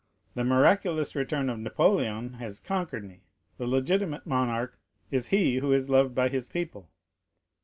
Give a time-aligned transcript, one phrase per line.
[0.33, 3.21] The miraculous return of Napoleon has conquered me,
[3.59, 4.79] the legitimate monarch
[5.11, 6.89] is he who is loved by his people."